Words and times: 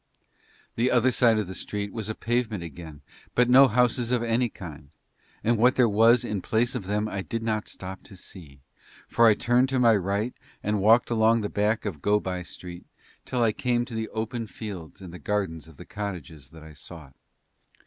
The 0.77 0.89
other 0.89 1.11
side 1.11 1.37
of 1.37 1.45
the 1.45 1.53
street 1.53 1.89
there 1.89 1.93
was 1.93 2.11
pavement 2.19 2.63
again 2.63 3.01
but 3.35 3.51
no 3.51 3.67
houses 3.67 4.09
of 4.09 4.23
any 4.23 4.49
kind, 4.49 4.89
and 5.43 5.59
what 5.59 5.75
there 5.75 5.87
was 5.87 6.25
in 6.25 6.41
place 6.41 6.73
of 6.73 6.87
them 6.87 7.07
I 7.07 7.21
did 7.21 7.43
not 7.43 7.67
stop 7.67 8.01
to 8.05 8.17
see, 8.17 8.61
for 9.07 9.27
I 9.27 9.35
turned 9.35 9.69
to 9.69 9.79
my 9.79 9.95
right 9.95 10.33
and 10.63 10.81
walked 10.81 11.11
along 11.11 11.41
the 11.41 11.49
back 11.49 11.85
of 11.85 12.01
Go 12.01 12.19
by 12.19 12.41
Street 12.41 12.87
till 13.27 13.43
I 13.43 13.51
came 13.51 13.85
to 13.85 13.93
the 13.93 14.09
open 14.09 14.47
fields 14.47 15.01
and 15.01 15.13
the 15.13 15.19
gardens 15.19 15.67
of 15.67 15.77
the 15.77 15.85
cottages 15.85 16.49
that 16.49 16.63
I 16.63 16.73
sought. 16.73 17.13